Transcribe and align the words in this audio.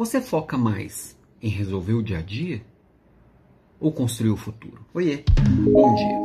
Você 0.00 0.18
foca 0.18 0.56
mais 0.56 1.14
em 1.42 1.50
resolver 1.50 1.92
o 1.92 2.02
dia 2.02 2.20
a 2.20 2.22
dia 2.22 2.62
ou 3.78 3.92
construir 3.92 4.30
o 4.30 4.36
futuro? 4.36 4.82
Oiê, 4.94 5.24
bom 5.70 5.94
dia. 5.94 6.18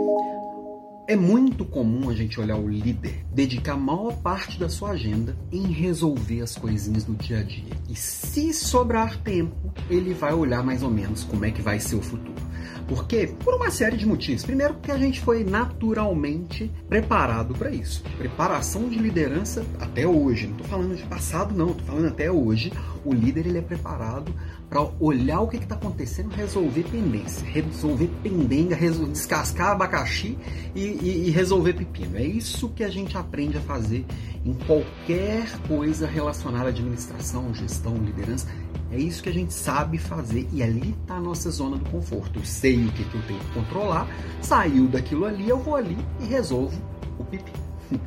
É 1.10 1.16
muito 1.18 1.66
comum 1.66 2.10
a 2.10 2.14
gente 2.14 2.40
olhar 2.40 2.56
o 2.56 2.70
líder 2.70 3.26
dedicar 3.34 3.74
a 3.74 3.78
maior 3.78 4.16
parte 4.22 4.58
da 4.58 4.70
sua 4.70 4.92
agenda 4.92 5.38
em 5.52 5.64
resolver 5.74 6.40
as 6.40 6.56
coisinhas 6.56 7.04
do 7.04 7.16
dia 7.16 7.40
a 7.40 7.44
dia. 7.44 7.74
E 7.90 7.98
se 7.98 8.54
sobrar 8.54 9.22
tempo, 9.22 9.74
ele 9.90 10.14
vai 10.14 10.34
olhar 10.34 10.64
mais 10.64 10.82
ou 10.82 10.90
menos 10.90 11.26
como 11.26 11.44
é 11.44 11.52
que 11.52 11.62
vai 11.62 11.78
ser 11.78 11.98
o 11.98 12.02
futuro. 12.02 12.46
Por 12.88 13.06
quê? 13.06 13.36
Por 13.44 13.56
uma 13.56 13.70
série 13.72 13.98
de 13.98 14.06
motivos. 14.06 14.46
Primeiro, 14.46 14.76
porque 14.76 14.92
a 14.92 14.98
gente 14.98 15.20
foi 15.20 15.44
naturalmente 15.44 16.72
preparado 16.88 17.54
para 17.54 17.72
isso. 17.72 18.04
Preparação 18.18 18.88
de 18.88 18.98
liderança 18.98 19.66
até 19.82 20.08
hoje. 20.08 20.48
Não 20.48 20.54
estou 20.54 20.68
falando 20.68 20.96
de 20.96 21.04
passado, 21.04 21.54
não. 21.54 21.72
Estou 21.72 21.86
falando 21.86 22.08
até 22.08 22.32
hoje. 22.32 22.72
O 23.06 23.14
líder 23.14 23.46
ele 23.46 23.60
é 23.60 23.62
preparado 23.62 24.34
para 24.68 24.82
olhar 25.00 25.42
o 25.42 25.48
que 25.48 25.58
está 25.58 25.76
acontecendo, 25.76 26.32
resolver 26.32 26.84
pendência, 26.84 27.48
resolver 27.48 28.10
pendenga, 28.24 28.76
resolver, 28.76 29.12
descascar 29.12 29.72
abacaxi 29.72 30.38
e, 30.74 30.82
e, 30.82 31.28
e 31.28 31.30
resolver 31.30 31.74
pepino. 31.74 32.18
É 32.18 32.24
isso 32.24 32.70
que 32.70 32.84
a 32.84 32.90
gente 32.90 33.16
aprende 33.16 33.58
a 33.58 33.62
fazer 33.62 34.04
em 34.44 34.54
qualquer 34.54 35.48
coisa 35.68 36.08
relacionada 36.08 36.66
à 36.66 36.70
administração, 36.70 37.54
gestão, 37.54 37.96
liderança. 37.98 38.48
É 38.92 38.98
isso 38.98 39.22
que 39.22 39.30
a 39.30 39.34
gente 39.34 39.54
sabe 39.54 39.98
fazer 40.00 40.48
e 40.52 40.64
ali 40.64 40.96
está 41.02 41.16
a 41.16 41.22
nossa 41.22 41.52
zona 41.52 41.78
do 41.78 41.90
conforto. 41.90 42.40
Eu 42.40 42.46
sei 42.46 42.86
o 42.86 42.92
que, 42.92 43.04
que 43.04 43.16
eu 43.16 43.22
tenho 43.24 43.40
que 43.40 43.52
controlar, 43.54 44.08
saiu 44.42 44.88
daquilo 44.88 45.26
ali, 45.26 45.48
eu 45.48 45.60
vou 45.60 45.76
ali 45.76 45.98
e 46.20 46.26
resolvo 46.26 46.82
o 47.20 47.24
pipi. 47.24 47.52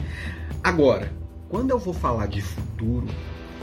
Agora, 0.62 1.12
quando 1.48 1.70
eu 1.70 1.78
vou 1.78 1.94
falar 1.94 2.26
de 2.26 2.42
futuro, 2.42 3.06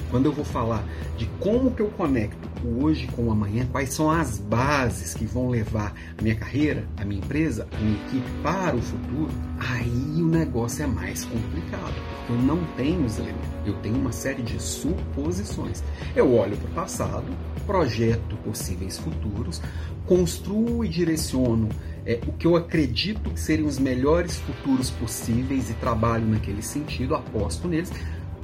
quando 0.09 0.25
eu 0.25 0.31
vou 0.31 0.45
falar 0.45 0.83
de 1.17 1.25
como 1.39 1.71
que 1.71 1.81
eu 1.81 1.87
conecto 1.89 2.37
o 2.63 2.83
hoje 2.83 3.07
com 3.07 3.23
o 3.23 3.31
amanhã, 3.31 3.67
quais 3.71 3.93
são 3.93 4.09
as 4.09 4.37
bases 4.37 5.13
que 5.13 5.25
vão 5.25 5.49
levar 5.49 5.93
a 6.17 6.21
minha 6.21 6.35
carreira, 6.35 6.85
a 6.97 7.05
minha 7.05 7.19
empresa, 7.19 7.67
a 7.71 7.77
minha 7.79 7.97
equipe 8.05 8.29
para 8.41 8.75
o 8.75 8.81
futuro, 8.81 9.31
aí 9.59 10.21
o 10.21 10.27
negócio 10.27 10.83
é 10.83 10.87
mais 10.87 11.25
complicado. 11.25 11.95
Eu 12.29 12.35
não 12.37 12.63
tenho 12.75 13.05
os 13.05 13.17
elementos, 13.17 13.49
eu 13.65 13.73
tenho 13.75 13.95
uma 13.95 14.11
série 14.11 14.41
de 14.41 14.61
suposições. 14.61 15.83
Eu 16.15 16.33
olho 16.33 16.57
para 16.57 16.71
o 16.71 16.73
passado, 16.73 17.25
projeto 17.65 18.35
possíveis 18.37 18.97
futuros, 18.97 19.61
construo 20.05 20.83
e 20.83 20.89
direciono 20.89 21.69
é, 22.05 22.19
o 22.27 22.33
que 22.33 22.45
eu 22.45 22.55
acredito 22.55 23.31
que 23.31 23.39
seriam 23.39 23.67
os 23.67 23.79
melhores 23.79 24.37
futuros 24.37 24.91
possíveis 24.91 25.69
e 25.71 25.73
trabalho 25.73 26.25
naquele 26.25 26.61
sentido, 26.61 27.15
aposto 27.15 27.67
neles, 27.67 27.91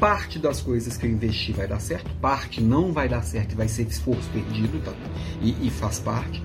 parte 0.01 0.39
das 0.39 0.59
coisas 0.59 0.97
que 0.97 1.05
eu 1.05 1.11
investi 1.11 1.51
vai 1.51 1.67
dar 1.67 1.79
certo, 1.79 2.09
parte 2.19 2.59
não 2.59 2.91
vai 2.91 3.07
dar 3.07 3.21
certo 3.21 3.51
e 3.51 3.55
vai 3.55 3.67
ser 3.67 3.83
esforço 3.83 4.27
perdido, 4.31 4.83
tá? 4.83 4.91
e, 5.43 5.67
e 5.67 5.69
faz 5.69 5.99
parte. 5.99 6.43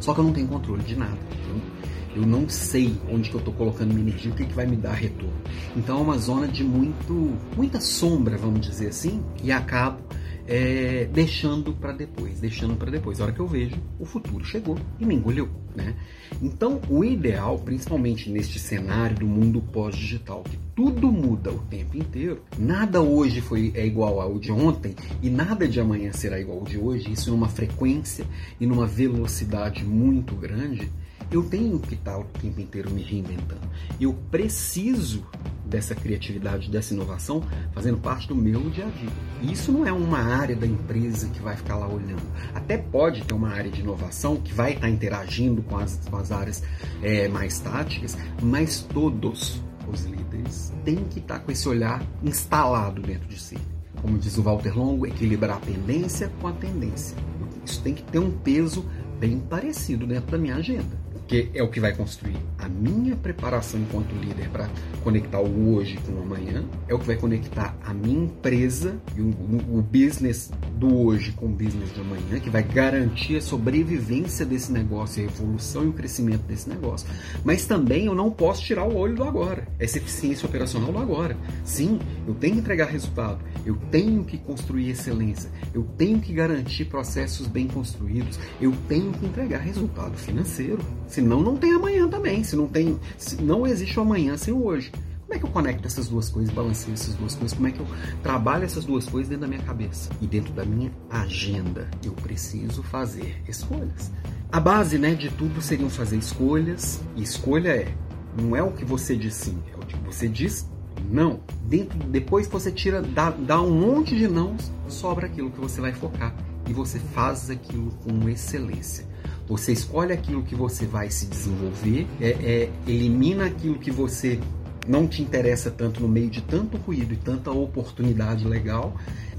Só 0.00 0.12
que 0.12 0.18
eu 0.18 0.24
não 0.24 0.32
tenho 0.32 0.48
controle 0.48 0.82
de 0.82 0.96
nada. 0.96 1.16
Eu, 1.48 2.22
eu 2.22 2.26
não 2.26 2.48
sei 2.48 2.96
onde 3.08 3.30
que 3.30 3.36
eu 3.36 3.38
estou 3.38 3.54
colocando 3.54 3.94
minha 3.94 4.08
energia, 4.08 4.32
o 4.32 4.34
que, 4.34 4.44
que 4.44 4.52
vai 4.52 4.66
me 4.66 4.74
dar 4.74 4.94
retorno. 4.94 5.36
Então 5.76 5.98
é 5.98 6.02
uma 6.02 6.18
zona 6.18 6.48
de 6.48 6.64
muito, 6.64 7.32
muita 7.56 7.80
sombra, 7.80 8.36
vamos 8.36 8.60
dizer 8.60 8.88
assim, 8.88 9.22
e 9.40 9.52
acabo 9.52 10.02
é, 10.46 11.08
deixando 11.12 11.72
para 11.72 11.92
depois, 11.92 12.40
deixando 12.40 12.76
para 12.76 12.90
depois. 12.90 13.20
A 13.20 13.24
hora 13.24 13.32
que 13.32 13.40
eu 13.40 13.46
vejo, 13.46 13.76
o 13.98 14.04
futuro 14.04 14.44
chegou 14.44 14.78
e 14.98 15.04
me 15.04 15.14
engoliu. 15.14 15.48
Né? 15.74 15.94
Então, 16.40 16.80
o 16.88 17.04
ideal, 17.04 17.58
principalmente 17.58 18.30
neste 18.30 18.58
cenário 18.58 19.16
do 19.16 19.26
mundo 19.26 19.60
pós-digital, 19.60 20.42
que 20.42 20.58
tudo 20.74 21.10
muda 21.10 21.50
o 21.50 21.58
tempo 21.58 21.96
inteiro, 21.96 22.42
nada 22.58 23.00
hoje 23.00 23.40
foi, 23.40 23.72
é 23.74 23.86
igual 23.86 24.20
ao 24.20 24.38
de 24.38 24.50
ontem 24.50 24.94
e 25.22 25.28
nada 25.28 25.68
de 25.68 25.80
amanhã 25.80 26.12
será 26.12 26.40
igual 26.40 26.60
ao 26.60 26.64
de 26.64 26.78
hoje, 26.78 27.12
isso 27.12 27.30
numa 27.30 27.48
frequência 27.48 28.24
e 28.60 28.66
numa 28.66 28.86
velocidade 28.86 29.84
muito 29.84 30.34
grande 30.34 30.90
eu 31.30 31.42
tenho 31.42 31.78
que 31.78 31.94
estar 31.94 32.18
o 32.18 32.24
tempo 32.24 32.60
inteiro 32.60 32.90
me 32.90 33.02
reinventando. 33.02 33.68
Eu 34.00 34.14
preciso 34.30 35.24
dessa 35.64 35.94
criatividade, 35.94 36.70
dessa 36.70 36.94
inovação 36.94 37.42
fazendo 37.72 37.98
parte 37.98 38.28
do 38.28 38.36
meu 38.36 38.70
dia 38.70 38.86
a 38.86 38.90
dia. 38.90 39.52
Isso 39.52 39.72
não 39.72 39.84
é 39.86 39.92
uma 39.92 40.18
área 40.18 40.54
da 40.54 40.66
empresa 40.66 41.28
que 41.28 41.40
vai 41.40 41.56
ficar 41.56 41.76
lá 41.76 41.88
olhando. 41.88 42.22
Até 42.54 42.78
pode 42.78 43.22
ter 43.24 43.34
uma 43.34 43.50
área 43.50 43.70
de 43.70 43.80
inovação 43.80 44.36
que 44.36 44.54
vai 44.54 44.74
estar 44.74 44.88
interagindo 44.88 45.62
com 45.62 45.76
as, 45.76 46.00
com 46.08 46.16
as 46.16 46.30
áreas 46.30 46.62
é, 47.02 47.26
mais 47.28 47.58
táticas, 47.58 48.16
mas 48.40 48.80
todos 48.80 49.60
os 49.92 50.04
líderes 50.04 50.72
têm 50.84 51.04
que 51.04 51.18
estar 51.18 51.40
com 51.40 51.50
esse 51.50 51.68
olhar 51.68 52.02
instalado 52.22 53.02
dentro 53.02 53.28
de 53.28 53.40
si. 53.40 53.58
Como 54.00 54.18
diz 54.18 54.38
o 54.38 54.42
Walter 54.42 54.78
Longo, 54.78 55.06
equilibrar 55.06 55.56
a 55.56 55.60
pendência 55.60 56.30
com 56.40 56.46
a 56.46 56.52
tendência. 56.52 57.16
Isso 57.64 57.82
tem 57.82 57.94
que 57.94 58.02
ter 58.04 58.20
um 58.20 58.30
peso 58.30 58.84
bem 59.18 59.40
parecido 59.40 60.06
dentro 60.06 60.30
da 60.30 60.38
minha 60.38 60.54
agenda 60.54 61.06
que 61.26 61.50
é 61.54 61.62
o 61.62 61.68
que 61.68 61.80
vai 61.80 61.94
construir 61.94 62.36
a 62.58 62.68
minha 62.68 63.16
preparação 63.16 63.80
enquanto 63.80 64.12
líder 64.14 64.48
para 64.48 64.68
conectar 65.02 65.40
o 65.40 65.74
hoje 65.74 65.98
com 66.04 66.12
o 66.12 66.22
amanhã, 66.22 66.64
é 66.88 66.94
o 66.94 66.98
que 66.98 67.06
vai 67.06 67.16
conectar 67.16 67.76
a 67.84 67.94
minha 67.94 68.24
empresa 68.24 68.96
e 69.16 69.20
o, 69.20 69.28
o, 69.28 69.82
business 69.82 70.50
do 70.76 70.94
hoje 70.94 71.32
com 71.32 71.46
o 71.46 71.48
business 71.48 71.92
de 71.94 72.00
amanhã, 72.00 72.40
que 72.40 72.50
vai 72.50 72.62
garantir 72.62 73.36
a 73.36 73.40
sobrevivência 73.40 74.44
desse 74.44 74.72
negócio, 74.72 75.22
a 75.22 75.26
evolução 75.26 75.84
e 75.84 75.88
o 75.88 75.92
crescimento 75.92 76.42
desse 76.42 76.68
negócio. 76.68 77.08
Mas 77.44 77.66
também 77.66 78.06
eu 78.06 78.14
não 78.14 78.30
posso 78.30 78.62
tirar 78.62 78.84
o 78.84 78.96
olho 78.96 79.14
do 79.14 79.24
agora, 79.24 79.68
essa 79.78 79.98
eficiência 79.98 80.46
operacional 80.46 80.92
do 80.92 80.98
agora. 80.98 81.36
Sim, 81.64 81.98
eu 82.26 82.34
tenho 82.34 82.54
que 82.54 82.60
entregar 82.60 82.86
resultado, 82.86 83.38
eu 83.64 83.76
tenho 83.90 84.24
que 84.24 84.38
construir 84.38 84.90
excelência, 84.90 85.50
eu 85.72 85.84
tenho 85.96 86.20
que 86.20 86.32
garantir 86.32 86.86
processos 86.86 87.46
bem 87.46 87.68
construídos, 87.68 88.38
eu 88.60 88.72
tenho 88.88 89.12
que 89.12 89.26
entregar 89.26 89.58
resultado 89.58 90.16
financeiro. 90.16 90.78
Senão 91.16 91.40
não 91.40 91.56
tem 91.56 91.72
amanhã 91.72 92.06
também. 92.06 92.44
Se 92.44 92.54
não 92.54 92.68
tem, 92.68 93.00
se 93.16 93.40
não 93.40 93.66
existe 93.66 93.98
o 93.98 94.02
amanhã 94.02 94.36
sem 94.36 94.52
o 94.52 94.62
hoje. 94.62 94.92
Como 95.22 95.32
é 95.32 95.38
que 95.38 95.46
eu 95.46 95.50
conecto 95.50 95.86
essas 95.86 96.08
duas 96.08 96.28
coisas, 96.28 96.52
balanceio 96.52 96.92
essas 96.92 97.14
duas 97.14 97.34
coisas? 97.34 97.56
Como 97.56 97.66
é 97.66 97.72
que 97.72 97.80
eu 97.80 97.86
trabalho 98.22 98.64
essas 98.64 98.84
duas 98.84 99.08
coisas 99.08 99.30
dentro 99.30 99.40
da 99.40 99.48
minha 99.48 99.62
cabeça 99.62 100.10
e 100.20 100.26
dentro 100.26 100.52
da 100.52 100.62
minha 100.62 100.92
agenda? 101.08 101.88
Eu 102.04 102.12
preciso 102.12 102.82
fazer 102.82 103.42
escolhas. 103.48 104.12
A 104.52 104.60
base, 104.60 104.98
né, 104.98 105.14
de 105.14 105.30
tudo 105.30 105.62
seriam 105.62 105.88
fazer 105.88 106.18
escolhas. 106.18 107.00
E 107.16 107.22
escolha 107.22 107.70
é 107.70 107.94
não 108.38 108.54
é 108.54 108.62
o 108.62 108.72
que 108.72 108.84
você 108.84 109.16
diz 109.16 109.32
sim, 109.32 109.58
é 109.72 109.76
o 109.76 109.86
que 109.86 109.96
você 110.04 110.28
diz 110.28 110.68
não. 111.10 111.40
Dentro, 111.62 111.98
depois 111.98 112.46
que 112.46 112.52
você 112.52 112.70
tira, 112.70 113.00
dá, 113.00 113.30
dá 113.30 113.58
um 113.62 113.70
monte 113.70 114.14
de 114.14 114.28
não, 114.28 114.54
sobra 114.86 115.28
aquilo 115.28 115.50
que 115.50 115.60
você 115.60 115.80
vai 115.80 115.94
focar 115.94 116.34
e 116.68 116.74
você 116.74 116.98
faz 116.98 117.48
aquilo 117.48 117.90
com 118.04 118.28
excelência. 118.28 119.06
Você 119.48 119.72
escolhe 119.72 120.12
aquilo 120.12 120.42
que 120.42 120.54
você 120.54 120.86
vai 120.86 121.10
se 121.10 121.26
desenvolver, 121.26 122.06
é, 122.20 122.30
é, 122.30 122.70
elimina 122.86 123.46
aquilo 123.46 123.78
que 123.78 123.90
você 123.90 124.40
não 124.88 125.06
te 125.06 125.22
interessa 125.22 125.70
tanto 125.70 126.00
no 126.00 126.08
meio 126.08 126.30
de 126.30 126.40
tanto 126.42 126.76
ruído 126.76 127.14
e 127.14 127.16
tanta 127.16 127.50
oportunidade 127.50 128.46
legal. 128.46 128.96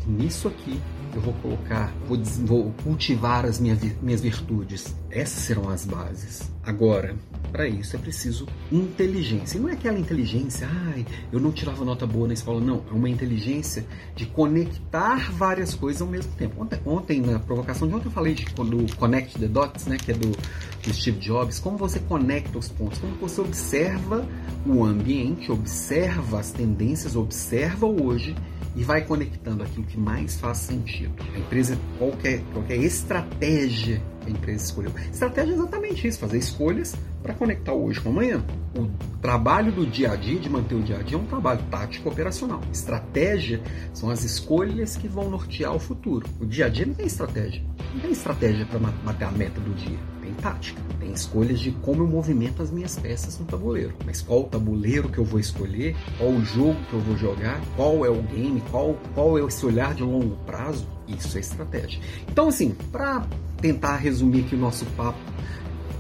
Nisso 0.08 0.48
aqui 0.48 0.80
eu 1.14 1.22
vou 1.22 1.34
colocar, 1.36 1.92
vou, 2.08 2.18
vou 2.46 2.74
cultivar 2.84 3.46
as 3.46 3.60
minhas, 3.60 3.80
minhas 4.02 4.22
virtudes. 4.22 4.96
Essas 5.10 5.44
serão 5.44 5.68
as 5.70 5.84
bases. 5.86 6.52
Agora, 6.64 7.16
para 7.52 7.68
isso 7.68 7.96
é 7.96 8.00
preciso 8.00 8.46
inteligência. 8.72 9.58
E 9.58 9.62
não 9.62 9.70
é 9.70 9.74
aquela 9.74 9.98
inteligência, 9.98 10.68
ai, 10.70 11.06
eu 11.32 11.40
não 11.40 11.52
tirava 11.52 11.84
nota 11.84 12.06
boa 12.06 12.28
na 12.28 12.34
escola. 12.34 12.62
Não, 12.62 12.84
é 12.90 12.94
uma 12.94 13.10
inteligência 13.10 13.86
de 14.16 14.26
conectar 14.28 15.32
várias 15.32 15.74
coisas 15.74 16.02
ao 16.02 16.08
mesmo 16.08 16.32
tempo. 16.34 16.62
Ontem, 16.62 16.80
ontem 16.86 17.22
na 17.22 17.40
provocação 17.40 17.88
de 17.88 17.96
ontem, 17.96 18.08
eu 18.08 18.12
falei 18.12 18.34
de, 18.34 18.46
do 18.46 18.96
Connect 18.96 19.40
the 19.40 19.48
Dots, 19.48 19.88
né, 19.88 19.98
que 19.98 20.12
é 20.12 20.14
do, 20.14 20.30
do 20.30 20.94
Steve 20.94 21.20
Jobs. 21.20 21.58
Como 21.58 21.78
você 21.78 22.00
conecta 22.00 22.58
os 22.58 22.68
pontos, 22.68 23.00
como 23.00 23.16
você 23.16 23.42
observa 23.42 24.28
o 24.66 24.84
ambiente, 24.86 25.52
observa 25.52 26.40
as 26.40 26.52
tendências, 26.52 27.16
observa 27.16 27.86
o 27.86 28.06
hoje 28.06 28.36
e 28.78 28.84
vai 28.84 29.04
conectando 29.04 29.64
aquilo 29.64 29.86
que 29.86 29.98
mais 29.98 30.40
faz 30.40 30.60
sentido. 30.60 31.12
A 31.34 31.40
empresa, 31.40 31.78
qualquer, 31.98 32.42
qualquer 32.54 32.78
estratégia 32.78 34.02
que 34.22 34.28
a 34.28 34.32
empresa 34.32 34.66
escolheu. 34.66 34.92
Estratégia 35.12 35.52
é 35.52 35.56
exatamente 35.56 36.08
isso, 36.08 36.20
fazer 36.20 36.38
escolhas 36.38 36.96
para 37.28 37.36
conectar 37.36 37.74
hoje 37.74 38.00
com 38.00 38.10
amanhã. 38.10 38.42
O 38.74 38.88
trabalho 39.22 39.70
do 39.72 39.86
dia 39.86 40.12
a 40.12 40.16
dia, 40.16 40.40
de 40.40 40.50
manter 40.50 40.76
o 40.76 40.82
dia 40.82 40.98
a 40.98 41.04
dia, 41.04 41.18
é 41.18 41.20
um 41.20 41.26
trabalho 41.26 41.62
tático 41.70 42.08
operacional. 42.08 42.62
Estratégia 42.72 43.62
são 43.94 44.10
as 44.10 44.24
escolhas 44.24 44.96
que 44.96 45.10
vão 45.10 45.30
nortear 45.30 45.76
o 45.76 45.80
futuro. 45.80 46.26
O 46.40 46.46
dia 46.46 46.68
a 46.68 46.70
dia 46.70 46.86
não 46.86 46.94
tem 46.94 47.06
estratégia. 47.06 47.62
Não 47.94 48.00
tem 48.00 48.12
estratégia 48.12 48.66
para 48.66 48.80
bater 48.80 49.26
a 49.26 49.32
meta 49.32 49.60
do 49.60 49.74
dia. 49.76 49.98
Tem 50.22 50.34
tática. 50.36 50.82
Tem 51.02 51.12
escolhas 51.12 51.60
de 51.60 51.72
como 51.72 52.04
eu 52.04 52.08
movimento 52.08 52.64
as 52.64 52.72
minhas 52.72 52.98
peças 52.98 53.38
no 53.38 53.46
tabuleiro. 53.46 53.94
Mas 54.06 54.22
qual 54.22 54.42
o 54.42 54.46
tabuleiro 54.46 55.10
que 55.10 55.18
eu 55.18 55.26
vou 55.26 55.40
escolher? 55.40 55.98
Qual 56.18 56.30
o 56.30 56.46
jogo 56.46 56.78
que 56.90 56.94
eu 56.94 57.02
vou 57.02 57.18
jogar? 57.18 57.60
Qual 57.76 58.06
é 58.06 58.10
o 58.10 58.22
game? 58.22 58.64
Qual, 58.72 58.96
qual 59.14 59.38
é 59.38 59.44
esse 59.44 59.66
olhar 59.66 59.94
de 59.94 60.04
longo 60.04 60.38
prazo? 60.46 60.88
Isso 61.08 61.36
é 61.36 61.42
estratégia. 61.42 62.00
Então, 62.30 62.48
assim, 62.48 62.76
para 62.92 63.26
tentar 63.62 63.98
resumir 63.98 64.46
aqui 64.46 64.56
o 64.56 64.60
nosso 64.60 64.86
papo 64.98 65.20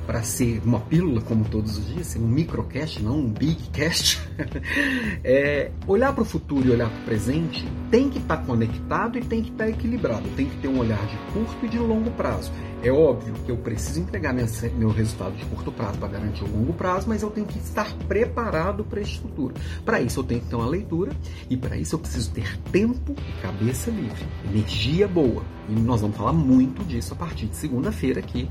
para 0.08 0.24
ser 0.24 0.62
uma 0.64 0.80
pílula, 0.80 1.20
como 1.20 1.44
todos 1.44 1.78
os 1.78 1.86
dias, 1.94 2.08
ser 2.08 2.20
um 2.20 2.28
microcast, 2.28 3.04
não 3.04 3.20
um 3.20 3.30
bigcast, 3.30 4.22
é, 5.22 5.70
olhar 5.86 6.14
para 6.14 6.22
o 6.22 6.26
futuro 6.26 6.66
e 6.66 6.72
olhar 6.72 6.90
para 6.90 7.02
o 7.02 7.04
presente 7.04 7.68
tem 7.92 8.10
que 8.10 8.18
estar 8.18 8.38
tá 8.38 8.44
conectado 8.44 9.18
e 9.18 9.22
tem 9.22 9.42
que 9.42 9.52
estar 9.52 9.66
tá 9.66 9.70
equilibrado, 9.70 10.24
tem 10.38 10.48
que 10.48 10.56
ter 10.58 10.70
um 10.70 10.80
olhar 10.80 11.06
de 11.06 11.18
curto 11.34 11.66
e 11.66 11.68
de 11.68 11.78
longo 11.78 12.10
prazo. 12.12 12.52
É 12.84 12.92
óbvio 12.92 13.34
que 13.46 13.52
eu 13.52 13.58
preciso 13.58 14.02
entregar 14.02 14.34
meu 14.34 14.90
resultado 14.90 15.36
de 15.36 15.46
curto 15.46 15.72
prazo 15.72 15.98
para 15.98 16.10
garantir 16.10 16.44
o 16.44 16.48
longo 16.48 16.74
prazo, 16.74 17.08
mas 17.08 17.24
eu 17.24 17.30
tenho 17.30 17.48
que 17.48 17.58
estar 17.58 17.92
preparado 18.08 18.84
para 18.84 19.02
esse 19.02 19.18
futuro. 19.20 19.56
Para 19.84 20.00
isso 20.00 20.20
eu 20.20 20.24
tenho 20.24 20.42
que 20.42 20.48
ter 20.48 20.56
uma 20.56 20.68
leitura 20.68 21.12
e 21.50 21.58
para 21.58 21.76
isso 21.76 21.96
eu 21.96 22.00
preciso 22.00 22.32
ter 22.32 22.58
tempo 22.72 23.16
e 23.18 23.42
cabeça 23.42 23.90
livre, 23.90 24.24
energia 24.48 25.08
boa. 25.08 25.44
E 25.68 25.74
nós 25.74 26.02
vamos 26.02 26.16
falar 26.16 26.34
muito 26.34 26.84
disso 26.84 27.14
a 27.14 27.18
partir 27.18 27.48
de 27.48 27.56
segunda-feira 27.56 28.20
aqui 28.20 28.50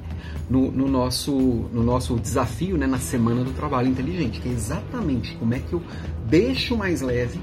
no, 0.50 0.70
no, 0.70 0.88
nosso, 0.88 1.32
no 1.32 1.82
nosso 1.82 2.16
desafio 2.16 2.76
né, 2.76 2.86
na 2.86 2.98
Semana 2.98 3.44
do 3.44 3.52
Trabalho 3.52 3.88
Inteligente, 3.88 4.40
que 4.40 4.48
é 4.48 4.52
exatamente 4.52 5.36
como 5.36 5.54
é 5.54 5.60
que 5.60 5.72
eu 5.72 5.82
deixo 6.28 6.76
mais 6.76 7.00
leve 7.00 7.40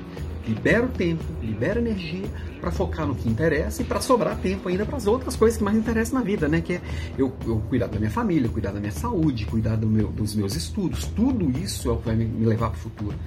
libera 0.47 0.85
o 0.85 0.89
tempo, 0.89 1.23
libera 1.41 1.79
energia 1.79 2.29
para 2.63 2.71
focar 2.71 3.05
no 3.05 3.13
que 3.13 3.27
interessa 3.27 3.81
e 3.81 3.85
para 3.85 3.99
sobrar 3.99 4.37
tempo 4.37 4.69
ainda 4.69 4.85
para 4.85 4.95
as 4.95 5.05
outras 5.05 5.35
coisas 5.35 5.57
que 5.57 5.63
mais 5.65 5.75
interessam 5.75 6.17
na 6.17 6.25
vida, 6.25 6.47
né? 6.47 6.61
Que 6.61 6.75
é 6.75 6.81
eu, 7.17 7.33
eu 7.45 7.61
cuidar 7.67 7.87
da 7.87 7.99
minha 7.99 8.09
família, 8.09 8.47
cuidar 8.47 8.71
da 8.71 8.79
minha 8.79 8.91
saúde, 8.93 9.45
cuidar 9.45 9.75
do 9.75 9.85
meu, 9.85 10.07
dos 10.07 10.33
meus 10.33 10.55
estudos. 10.55 11.03
Tudo 11.07 11.51
isso 11.59 11.89
é 11.89 11.91
o 11.91 11.97
que 11.97 12.05
vai 12.05 12.15
me, 12.15 12.45
levar 12.45 12.69
para 12.69 12.77
o 12.77 12.79
futuro. 12.79 13.17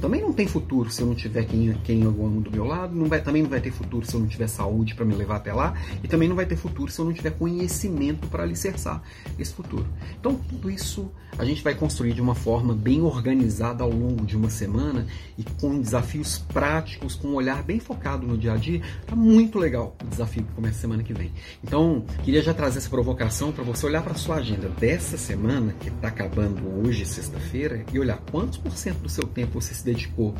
Também 0.00 0.22
não 0.22 0.32
tem 0.32 0.46
futuro 0.46 0.90
se 0.90 1.02
eu 1.02 1.06
não 1.06 1.14
tiver 1.14 1.44
quem, 1.44 1.74
quem 1.84 2.02
eu 2.02 2.08
amo 2.08 2.40
do 2.40 2.50
meu 2.50 2.64
lado, 2.64 2.96
não 2.96 3.06
vai, 3.06 3.20
também 3.20 3.42
não 3.42 3.50
vai 3.50 3.60
ter 3.60 3.70
futuro 3.70 4.06
se 4.06 4.14
eu 4.14 4.20
não 4.20 4.26
tiver 4.26 4.48
saúde 4.48 4.94
para 4.94 5.04
me 5.04 5.14
levar 5.14 5.36
até 5.36 5.52
lá, 5.52 5.74
e 6.02 6.08
também 6.08 6.28
não 6.28 6.34
vai 6.34 6.46
ter 6.46 6.56
futuro 6.56 6.90
se 6.90 6.98
eu 6.98 7.04
não 7.04 7.12
tiver 7.12 7.30
conhecimento 7.32 8.26
para 8.28 8.42
alicerçar 8.42 9.02
esse 9.38 9.52
futuro. 9.52 9.86
Então, 10.18 10.34
tudo 10.34 10.70
isso 10.70 11.10
a 11.38 11.44
gente 11.44 11.62
vai 11.62 11.74
construir 11.74 12.14
de 12.14 12.20
uma 12.20 12.34
forma 12.34 12.74
bem 12.74 13.02
organizada 13.02 13.84
ao 13.84 13.90
longo 13.90 14.24
de 14.24 14.36
uma 14.36 14.48
semana 14.48 15.06
e 15.36 15.44
com 15.60 15.78
desafios 15.78 16.38
práticos, 16.38 17.14
com 17.14 17.28
um 17.28 17.34
olhar 17.34 17.62
bem 17.62 17.78
focado 17.78 18.26
no 18.26 18.38
dia 18.38 18.54
a 18.54 18.56
dia. 18.56 18.80
Tá 19.06 19.16
muito 19.16 19.58
legal 19.58 19.96
o 20.04 20.06
desafio 20.06 20.44
que 20.44 20.52
começa 20.52 20.78
semana 20.78 21.02
que 21.02 21.12
vem. 21.12 21.32
Então, 21.62 22.04
queria 22.22 22.42
já 22.42 22.54
trazer 22.54 22.78
essa 22.78 22.90
provocação 22.90 23.52
para 23.52 23.64
você 23.64 23.86
olhar 23.86 24.02
para 24.02 24.14
sua 24.14 24.36
agenda 24.36 24.68
dessa 24.68 25.16
semana, 25.16 25.74
que 25.80 25.88
está 25.88 26.08
acabando 26.08 26.62
hoje, 26.82 27.04
sexta-feira, 27.04 27.84
e 27.92 27.98
olhar 27.98 28.18
quantos 28.30 28.58
por 28.58 28.72
cento 28.72 28.98
do 28.98 29.08
seu 29.08 29.24
tempo 29.24 29.60
você 29.60 29.74
se 29.74 29.84
dedicou 29.84 30.34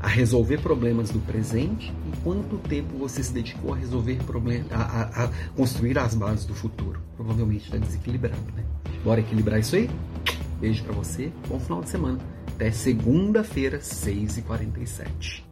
a 0.00 0.08
resolver 0.08 0.58
problemas 0.58 1.10
do 1.10 1.18
presente 1.20 1.92
e 2.12 2.16
quanto 2.18 2.58
tempo 2.58 2.96
você 2.98 3.22
se 3.22 3.32
dedicou 3.32 3.72
a 3.72 3.76
resolver 3.76 4.16
problemas, 4.24 4.70
a, 4.70 4.82
a, 4.82 5.24
a 5.24 5.30
construir 5.56 5.98
as 5.98 6.14
bases 6.14 6.44
do 6.44 6.54
futuro. 6.54 7.00
Provavelmente 7.16 7.64
está 7.64 7.78
desequilibrado, 7.78 8.36
né? 8.54 8.64
Bora 9.02 9.20
equilibrar 9.20 9.60
isso 9.60 9.76
aí? 9.76 9.88
Beijo 10.60 10.82
para 10.84 10.94
você, 10.94 11.32
bom 11.48 11.58
final 11.58 11.82
de 11.82 11.90
semana. 11.90 12.18
Até 12.54 12.70
segunda-feira, 12.70 13.78
6h47. 13.78 15.42